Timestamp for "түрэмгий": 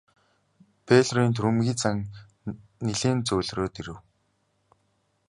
1.35-1.75